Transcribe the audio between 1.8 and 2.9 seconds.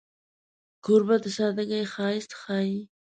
ښایست ښيي.